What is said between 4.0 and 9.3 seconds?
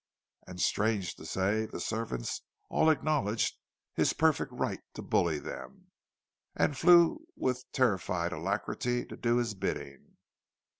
perfect right to bully them, and flew with terrified alacrity to